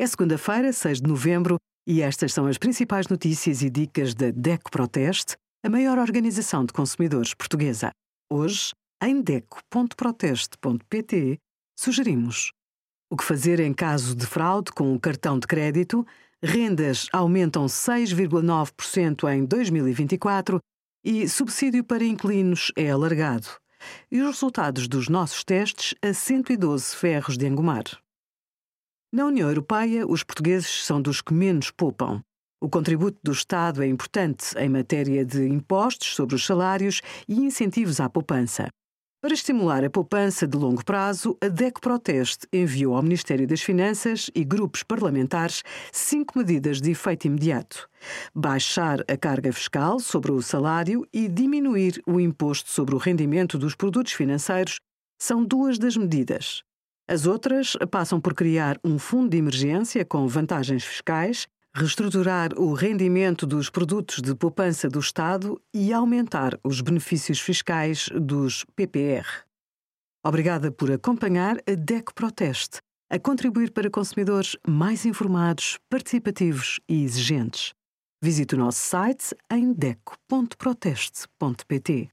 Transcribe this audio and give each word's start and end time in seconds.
É 0.00 0.06
segunda-feira, 0.06 0.72
6 0.72 1.02
de 1.02 1.10
novembro, 1.10 1.58
e 1.86 2.00
estas 2.00 2.32
são 2.32 2.46
as 2.46 2.56
principais 2.56 3.06
notícias 3.08 3.60
e 3.60 3.68
dicas 3.68 4.14
da 4.14 4.30
DECO 4.30 4.70
Proteste, 4.70 5.36
a 5.62 5.68
maior 5.68 5.98
organização 5.98 6.64
de 6.64 6.72
consumidores 6.72 7.34
portuguesa. 7.34 7.90
Hoje, 8.32 8.72
em 9.02 9.20
DECO.proteste.pt, 9.20 11.36
sugerimos 11.78 12.50
o 13.10 13.16
que 13.16 13.22
fazer 13.22 13.60
em 13.60 13.74
caso 13.74 14.16
de 14.16 14.24
fraude 14.24 14.72
com 14.72 14.94
o 14.94 14.98
cartão 14.98 15.38
de 15.38 15.46
crédito, 15.46 16.06
rendas 16.42 17.06
aumentam 17.12 17.66
6,9% 17.66 19.30
em 19.30 19.44
2024 19.44 20.60
e 21.04 21.28
subsídio 21.28 21.84
para 21.84 22.02
inquilinos 22.02 22.72
é 22.74 22.90
alargado. 22.90 23.48
E 24.10 24.22
os 24.22 24.28
resultados 24.28 24.88
dos 24.88 25.10
nossos 25.10 25.44
testes 25.44 25.94
a 26.00 26.14
112 26.14 26.96
ferros 26.96 27.36
de 27.36 27.46
engomar. 27.46 27.84
Na 29.12 29.26
União 29.26 29.48
Europeia, 29.48 30.06
os 30.06 30.22
portugueses 30.22 30.84
são 30.84 31.02
dos 31.02 31.20
que 31.20 31.34
menos 31.34 31.72
poupam. 31.72 32.22
O 32.62 32.68
contributo 32.68 33.18
do 33.24 33.32
Estado 33.32 33.82
é 33.82 33.86
importante 33.88 34.56
em 34.56 34.68
matéria 34.68 35.24
de 35.24 35.48
impostos 35.48 36.14
sobre 36.14 36.36
os 36.36 36.46
salários 36.46 37.02
e 37.26 37.40
incentivos 37.40 37.98
à 37.98 38.08
poupança. 38.08 38.68
Para 39.20 39.34
estimular 39.34 39.84
a 39.84 39.90
poupança 39.90 40.46
de 40.46 40.56
longo 40.56 40.84
prazo, 40.84 41.36
a 41.42 41.48
DEC 41.48 41.80
Proteste 41.80 42.46
enviou 42.52 42.94
ao 42.94 43.02
Ministério 43.02 43.48
das 43.48 43.60
Finanças 43.60 44.30
e 44.32 44.44
grupos 44.44 44.84
parlamentares 44.84 45.64
cinco 45.90 46.38
medidas 46.38 46.80
de 46.80 46.92
efeito 46.92 47.26
imediato: 47.26 47.88
baixar 48.32 49.00
a 49.08 49.16
carga 49.16 49.52
fiscal 49.52 49.98
sobre 49.98 50.30
o 50.30 50.40
salário 50.40 51.04
e 51.12 51.26
diminuir 51.26 52.00
o 52.06 52.20
imposto 52.20 52.70
sobre 52.70 52.94
o 52.94 52.98
rendimento 52.98 53.58
dos 53.58 53.74
produtos 53.74 54.12
financeiros 54.12 54.78
são 55.20 55.44
duas 55.44 55.80
das 55.80 55.96
medidas. 55.96 56.62
As 57.10 57.26
outras 57.26 57.76
passam 57.90 58.18
por 58.20 58.34
criar 58.34 58.78
um 58.84 58.96
fundo 58.96 59.30
de 59.30 59.36
emergência 59.36 60.04
com 60.04 60.28
vantagens 60.28 60.84
fiscais, 60.84 61.48
reestruturar 61.74 62.56
o 62.56 62.72
rendimento 62.72 63.44
dos 63.44 63.68
produtos 63.68 64.22
de 64.22 64.32
poupança 64.32 64.88
do 64.88 65.00
Estado 65.00 65.60
e 65.74 65.92
aumentar 65.92 66.56
os 66.62 66.80
benefícios 66.80 67.40
fiscais 67.40 68.08
dos 68.14 68.64
PPR. 68.76 69.26
Obrigada 70.24 70.70
por 70.70 70.92
acompanhar 70.92 71.56
a 71.68 71.74
DECO 71.74 72.14
Proteste, 72.14 72.78
a 73.10 73.18
contribuir 73.18 73.72
para 73.72 73.90
consumidores 73.90 74.56
mais 74.64 75.04
informados, 75.04 75.80
participativos 75.90 76.78
e 76.88 77.02
exigentes. 77.02 77.74
Visite 78.22 78.54
o 78.54 78.58
nosso 78.58 78.78
site 78.78 79.34
em 79.50 79.72
deco.proteste.pt. 79.72 82.08